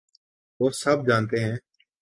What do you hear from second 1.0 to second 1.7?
جانتے ہیں۔